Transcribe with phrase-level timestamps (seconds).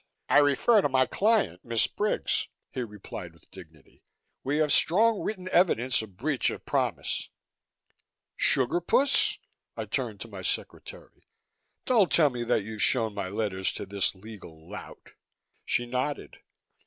[0.29, 4.01] "I refer to my client, Miss Briggs," he replied with dignity.
[4.43, 7.29] "We have strong written evidence of breach of promise."
[8.35, 9.37] "Sugar puss?"
[9.77, 11.27] I turned to my secretary,
[11.85, 15.11] "Don't tell me that you've shown my letters to this legal lout?"
[15.65, 16.37] She nodded.